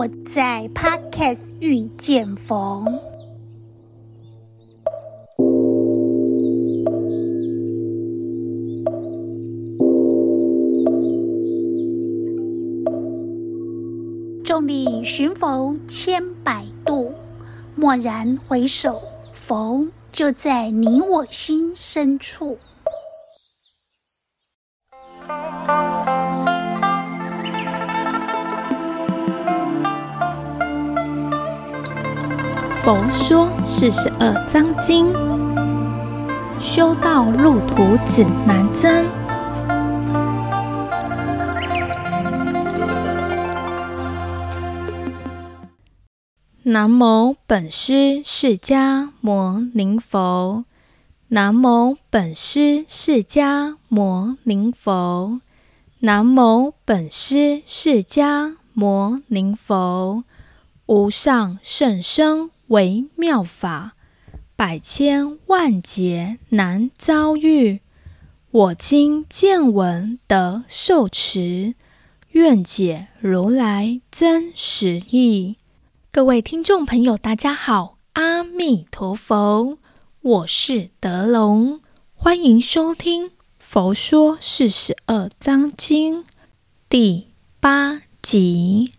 [0.00, 2.86] 我在 Podcast 遇见逢。
[14.42, 17.12] 众里寻佛千百度，
[17.76, 19.02] 蓦然回首，
[19.34, 22.56] 佛就在你我心深处。
[32.82, 35.12] 佛说四十二章经，
[36.58, 39.04] 修道路途指南针。
[46.62, 50.64] 南无本师释迦牟尼佛，
[51.28, 55.42] 南无本师释迦牟尼佛，
[55.98, 60.24] 南无本师释迦牟尼佛，
[60.86, 62.50] 无上甚深。
[62.70, 63.96] 为妙法，
[64.54, 67.80] 百千万劫难遭遇。
[68.52, 71.74] 我今见闻得受持，
[72.30, 75.56] 愿解如来真实义。
[76.12, 79.76] 各位听众朋友，大家好，阿弥陀佛，
[80.20, 81.80] 我是德龙，
[82.14, 83.26] 欢迎收听
[83.58, 86.22] 《佛说四十二章经》
[86.88, 88.92] 第八集。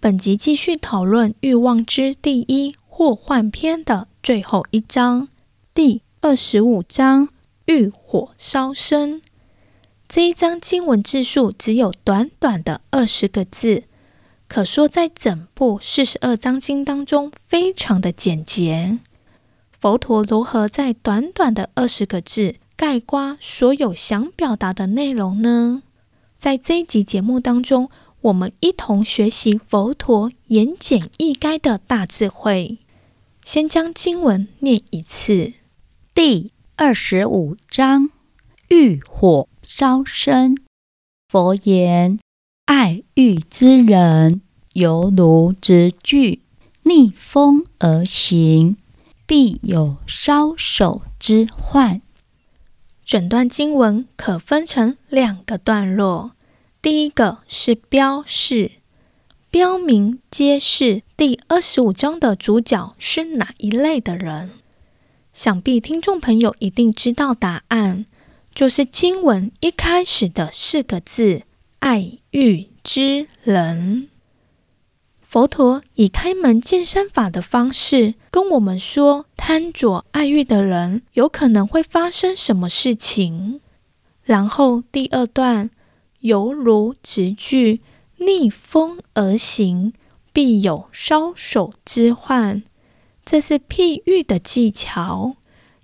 [0.00, 2.74] 本集继续讨论欲望之第一。
[2.98, 5.28] 祸患篇的最后一章，
[5.74, 7.28] 第二十五章
[7.66, 9.20] 欲火烧身。
[10.08, 13.84] 这一章经文字数只有短短的二十个字，
[14.48, 19.00] 可说在整部四十二章经当中非常的简洁。
[19.78, 25.82] 佛陀如何在短短的二十个字概括所有想表达的内容呢？
[26.38, 27.90] 在这一集节目当中，
[28.22, 32.78] 我们一同学习佛陀言简意赅的大智慧。
[33.46, 35.52] 先将经文念一次。
[36.12, 38.10] 第二十五章：
[38.70, 40.56] 欲火烧身。
[41.28, 42.18] 佛言：
[42.64, 44.40] 爱欲之人，
[44.72, 46.40] 犹如执炬
[46.82, 48.78] 逆风而行，
[49.28, 52.02] 必有烧手之患。
[53.04, 56.32] 整段经文可分成两个段落，
[56.82, 58.72] 第一个是标示。
[59.56, 64.50] 标明揭示第二十五章的主角是哪一类的人？
[65.32, 68.04] 想必听众朋友一定知道答案，
[68.54, 71.44] 就是经文一开始的四个字
[71.80, 74.10] “爱欲之人”。
[75.24, 83.62] 佛陀以开门见山法的方式跟我们说，贪着爱欲的人有可能会发生什么事情。
[84.22, 85.70] 然后第二段
[86.20, 87.80] 犹如直句。
[88.18, 89.92] 逆风而行，
[90.32, 92.62] 必有烧手之患。
[93.24, 95.36] 这是譬喻的技巧，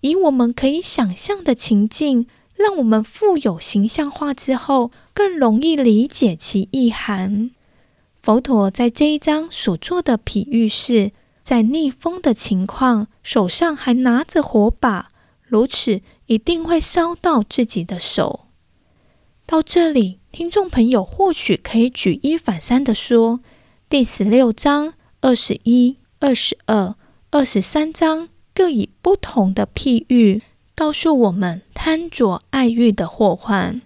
[0.00, 7.50] 以我们可以想象的情境，让我们富有形象化之后，更容易理解其意涵。
[8.20, 11.12] 佛陀在这一章所做的譬喻是，
[11.42, 15.10] 在逆风的情况，手上还拿着火把，
[15.42, 18.47] 如此一定会烧到自己的手。
[19.48, 20.18] 到这里。
[20.30, 23.40] 听众朋友或许可以举一反三地说，
[23.88, 24.92] 第十六章、
[25.22, 26.94] 二十一、二十二、
[27.30, 30.42] 二十三章各以不同的譬喻，
[30.74, 33.80] 告诉我们贪着爱欲的祸患。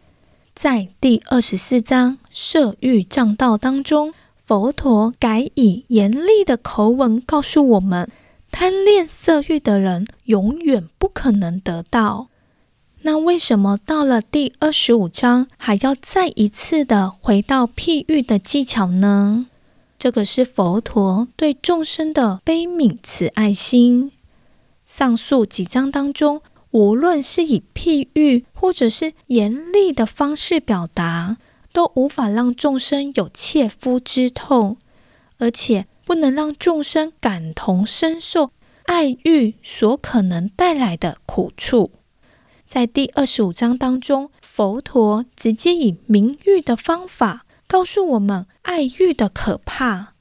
[0.53, 4.13] 在第二十四章色欲障道当中，
[4.45, 8.11] 佛陀改以严厉的口吻告诉我们，
[8.51, 12.31] 贪恋色欲的人永远不可能得道。
[13.05, 19.47] 那为什么到了第二十五章还要再一次的回到譬喻的技巧呢？
[19.99, 24.13] 这个是佛陀对众生的悲悯慈爱心。
[24.85, 31.39] 上述几章当中，无论是以譬喻或者是严厉的方式表达，
[31.73, 34.77] 都无法让众生有切肤之痛，
[35.39, 38.53] 而且不能让众生感同身受
[38.85, 41.91] 爱欲所可能带来的苦处。
[42.73, 50.15] 在第二十五章当中，佛陀直接以明喻的方法告诉我们爱欲的可怕。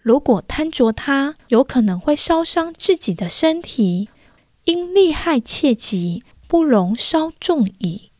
[0.00, 4.08] 如果贪着它，有可能会烧伤自己的身体，
[4.64, 8.10] 因利害切忌，不容稍纵矣。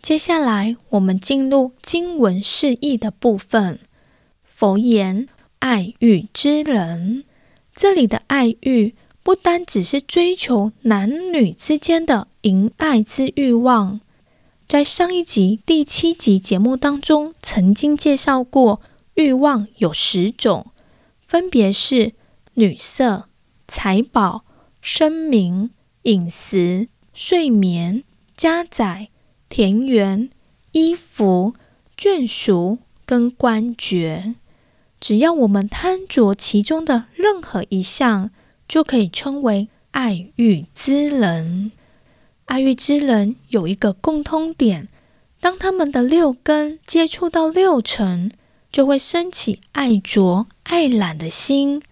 [0.00, 3.78] 接下来，我们进入经文释义的部分。
[4.42, 5.28] 佛言：
[5.58, 7.24] 爱欲之人，
[7.74, 8.94] 这里的爱欲。
[9.22, 14.00] 不单只是追求男女之间的淫爱之欲望，
[14.66, 18.80] 在上一集第七集节目当中曾经介绍过，
[19.14, 20.72] 欲望有十种，
[21.20, 22.14] 分别是
[22.54, 23.28] 女色、
[23.68, 24.44] 财宝、
[24.80, 25.70] 声名、
[26.02, 28.02] 饮食、睡眠、
[28.36, 29.10] 家宅、
[29.48, 30.30] 田园、
[30.72, 31.54] 衣服、
[31.96, 34.34] 眷属跟官爵。
[34.98, 38.30] 只要我们贪着其中的任何一项，
[38.72, 41.72] 就可以称为爱欲之人。
[42.46, 44.88] 爱欲之人有一个共通点，
[45.40, 48.32] 当他们的六根接触到六尘，
[48.70, 51.82] 就会升起爱着、爱染的心。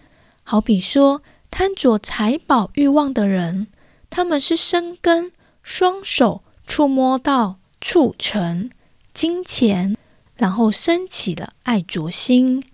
[0.43, 3.67] 好比说，贪着财宝欲望的人，
[4.09, 8.71] 他们是生根双手触摸到触尘、
[9.13, 9.99] 金钱，
[10.37, 12.65] 然后升起了爱着心。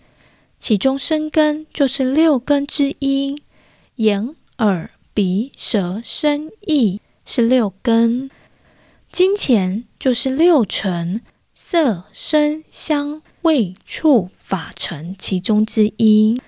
[0.60, 3.36] 其中生根就是六根之一，
[3.96, 7.00] 眼、耳、鼻、舌、身、意。
[7.28, 8.30] 是六根，
[9.10, 11.22] 金钱就是六尘，
[11.52, 16.40] 色、声、香、味、触、法尘其中之一。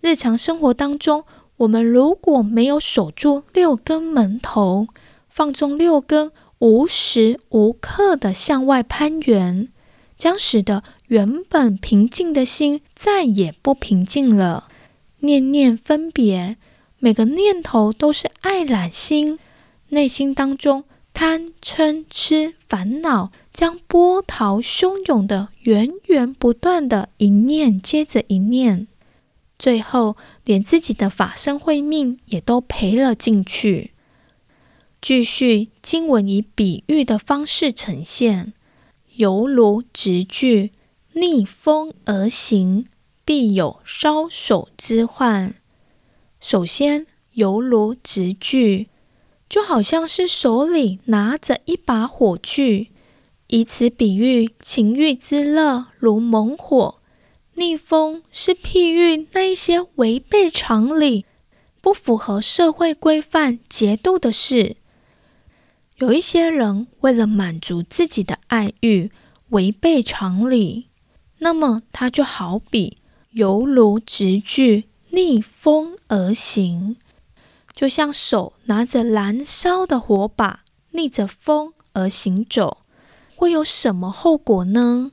[0.00, 1.24] 日常生活当中，
[1.58, 4.86] 我们如果没有守住六根门头，
[5.28, 9.68] 放纵六根无时无刻的向外攀缘，
[10.16, 14.70] 将使得原本平静的心再也不平静了。
[15.24, 16.56] 念念分别，
[16.98, 19.38] 每个念头都是爱染心。
[19.88, 28.88] 内心当中贪嗔痴烦恼将波涛汹涌的源源不断的一念接着一念，
[29.58, 33.92] 最后连自己的法身慧命也都赔了进去。
[35.00, 38.52] 继续经文以比喻的方式呈现，
[39.16, 40.72] 犹如直具
[41.12, 42.86] 逆风而行，
[43.24, 45.54] 必有烧手之患。
[46.40, 48.88] 首先，犹如执炬。
[49.46, 52.90] 就好像是手里拿着一把火炬，
[53.48, 56.98] 以此比喻情欲之乐如猛火。
[57.54, 61.24] 逆风是譬喻那一些违背常理、
[61.80, 64.76] 不符合社会规范节度的事。
[65.98, 69.12] 有一些人为了满足自己的爱欲，
[69.50, 70.88] 违背常理，
[71.38, 72.96] 那么他就好比
[73.34, 76.96] 犹如直具逆风而行。
[77.74, 80.60] 就像手拿着燃烧的火把，
[80.92, 82.78] 逆着风而行走，
[83.34, 85.10] 会有什么后果呢？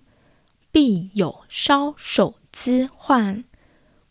[0.71, 3.43] 必有烧手之患。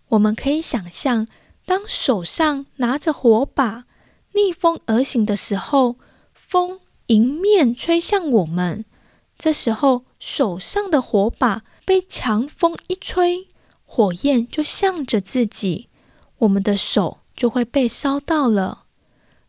[0.08, 1.28] 我们可以想象，
[1.64, 3.84] 当手上拿着火把，
[4.32, 5.94] 逆风而行的时候，
[6.34, 8.84] 风迎面吹向我们，
[9.38, 13.46] 这时候手上的火把被强风一吹，
[13.92, 15.88] 火焰就向着自己，
[16.38, 17.18] 我们的手。
[17.34, 18.84] 就会被烧到了。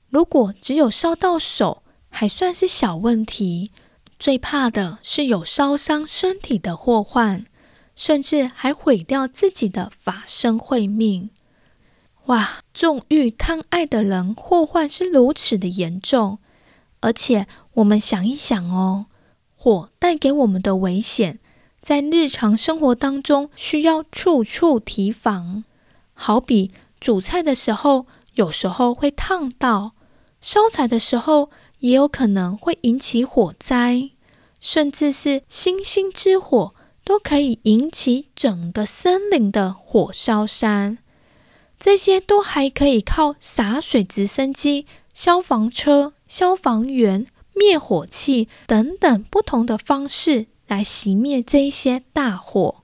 [0.07, 3.69] 如果只有烧到手，还算是小问题。
[4.17, 7.43] 最怕的是有烧伤身体的祸患，
[7.93, 11.31] 甚至还毁掉自己的法身慧命。
[12.27, 12.61] 哇！
[12.73, 16.39] 纵欲贪爱的人，祸患是如此的严重。
[17.01, 19.07] 而且，我们想一想哦，
[19.57, 21.40] 火带给我们的危险，
[21.81, 25.63] 在日常生活当中需要处处提防。
[26.13, 26.71] 好比。
[26.99, 28.05] 煮菜的时候，
[28.35, 29.93] 有时候会烫到；
[30.39, 34.11] 烧柴的时候，也有可能会引起火灾，
[34.59, 40.99] 甚至是星星之火都可以引起整个森林的火烧山。
[41.79, 52.83] 这些都还可以靠洒水直升机、消防车、消防员、灭火器等等不同的方式来熄灭这些大火。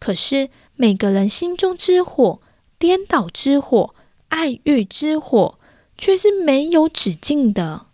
[0.00, 2.40] 可是每个人心中之火，
[2.76, 3.94] 颠倒之火、
[4.30, 5.60] 爱欲之火，
[5.96, 7.86] 却是没有止境的。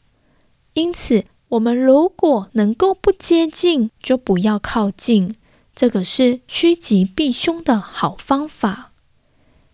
[0.72, 5.36] 因此，我们如果能够不接近，就不要靠近，
[5.76, 8.92] 这个是趋吉避凶的好方法。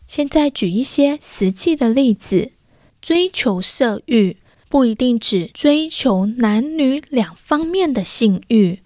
[0.09, 2.51] 现在举一些实际的例子：
[3.01, 4.39] 追求色欲，
[4.69, 8.81] 不一定只追求男女两方面的性欲，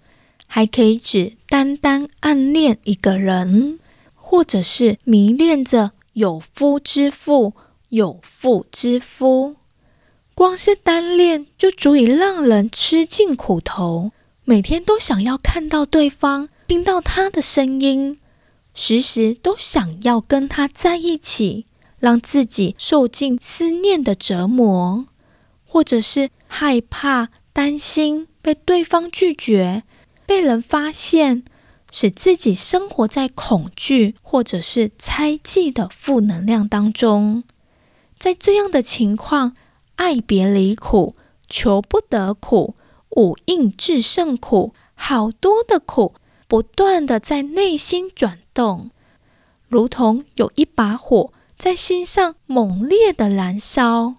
[0.53, 3.79] 还可以指单单暗恋一个人，
[4.13, 5.91] 或者是迷恋着。
[6.11, 7.53] 有夫之妇，
[7.87, 9.55] 有妇之夫，
[10.35, 14.11] 光是单恋就足以让人吃尽苦头。
[14.43, 18.19] 每天都想要看到对方，听到他的声音，
[18.73, 21.65] 时时都想要跟他在一起，
[21.97, 25.05] 让自己受尽思念的折磨，
[25.65, 29.83] 或者是害怕、担心被对方拒绝，
[30.31, 31.43] 被人发现。
[31.93, 37.43] 使自己生活在恐惧或者是猜忌的负能量当中，
[38.17, 39.53] 在这样的情况，
[39.97, 41.17] 爱别离苦、
[41.49, 42.75] 求不得苦、
[43.17, 46.15] 五阴炽盛苦，好多的苦
[46.47, 48.91] 不断的在内心转动。
[49.67, 54.15] 如同有一把火在心上猛烈的燃烧。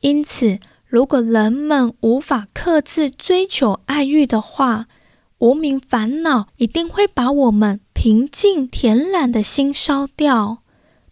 [0.00, 4.86] 因此，如果人们无法克制追求爱欲的话，
[5.44, 10.62] 无名烦恼一定会把我们平静恬然的心烧掉，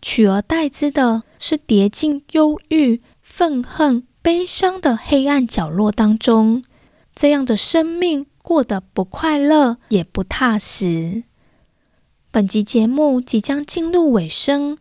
[0.01, 6.65] 取而代之的是跌进忧郁、愤恨、悲伤的黑暗角落当中。
[7.15, 11.25] 这样的生命过得不快乐，也不踏实。
[12.31, 14.79] 本集节目即将进入尾声，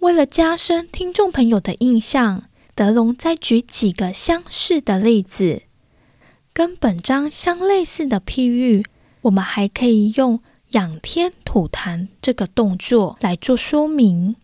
[0.00, 2.42] 为了加深听众朋友的印象，
[2.74, 5.62] 德龙再举几个相似的例子，
[6.52, 8.84] 跟本章相类似的譬喻，
[9.22, 10.40] 我们还可以用
[10.70, 14.36] 仰天吐痰这个动作来做说明。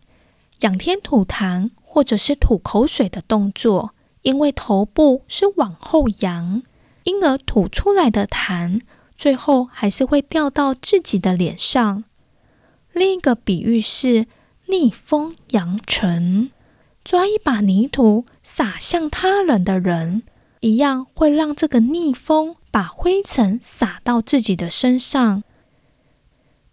[0.60, 3.90] 仰天吐痰，或者是吐口水的动作，
[4.22, 6.62] 因为头部是往后仰。
[7.04, 8.80] 因而吐出来的痰，
[9.16, 12.02] 最后还是会掉到自己的脸上。
[12.92, 14.26] 另一个比喻是
[14.66, 16.50] 逆风扬尘，
[17.04, 20.24] 抓一把泥土撒向他人的人，
[20.60, 25.42] 一样会让这个逆风把灰尘撒到自己的身上。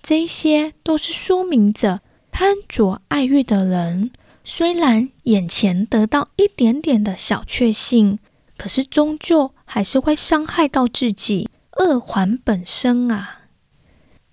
[0.01, 4.11] 这些都是说明着贪着爱欲的人，
[4.43, 8.19] 虽然眼前得到一点点的小确幸。
[8.55, 13.39] 可是，终究还是会伤害到自己，恶还本身啊！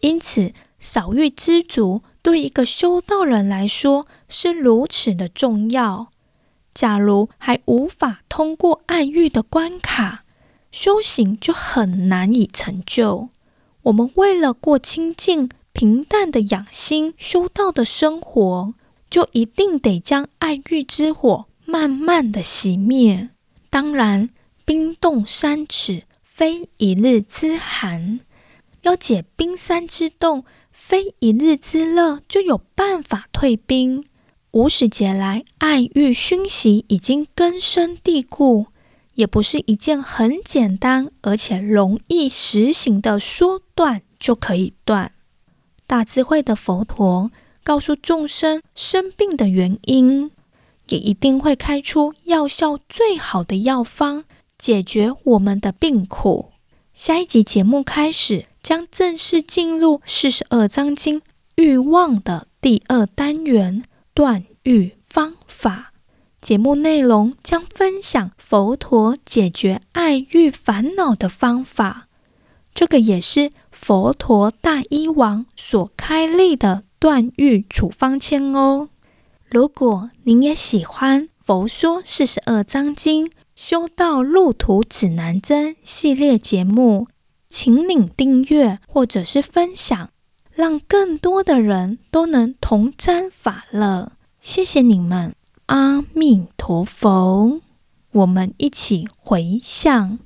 [0.01, 6.09] 因此，少欲知足对一个修道人来说是如此的重要。
[6.81, 10.25] 假如还无法通过爱欲的关卡，
[10.73, 13.29] 修行就很难以成就。
[13.83, 18.73] 我们为了过清净平淡的养心修道的生活，
[19.11, 23.29] 就一定得将爱欲之火慢慢的熄灭。
[23.69, 24.31] 当然，
[24.65, 28.21] 冰冻三尺，非一日之寒。
[28.81, 34.03] 要解冰山之冻，非一日之热就有办法退冰。
[34.53, 38.67] 无始劫来，爱欲熏习已经根深蒂固，
[39.15, 45.13] 也不是一件很简单而且容易实行的说断就可以断。
[45.87, 47.31] 大智慧的佛陀
[47.63, 50.31] 告诉众生生病的原因。
[50.89, 54.25] 也一定会开出药效最好的药方，
[54.59, 56.51] 解决我们的病苦。
[56.93, 61.23] 下一集节目开始，将正式进入四十二章经
[61.55, 63.85] 欲望的第二单元——
[64.21, 65.95] 断欲方法。
[66.43, 72.07] 节目内容将分享佛陀解决爱欲烦恼的方法，
[72.75, 78.91] 这个也是佛陀大医王所开立的断欲处方签哦。
[79.49, 87.09] 如果您也喜欢《佛说四十二章经修道路途指南针》系列节目，
[87.49, 90.11] 请您订阅或者是分享，
[90.61, 94.13] 让更多的人都能同沾法乐。
[94.43, 97.63] 谢谢你们，阿弥陀佛，
[98.13, 100.19] 我们一起回向。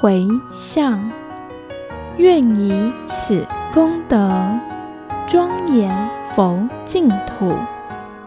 [0.00, 1.08] 回向，
[2.18, 4.58] 愿以此功德
[5.28, 7.56] 庄严佛净土，